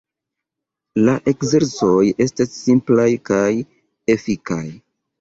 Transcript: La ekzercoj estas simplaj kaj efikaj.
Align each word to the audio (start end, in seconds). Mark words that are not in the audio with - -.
La 1.07 1.15
ekzercoj 1.33 2.07
estas 2.27 2.59
simplaj 2.65 3.09
kaj 3.33 3.49
efikaj. 4.19 4.65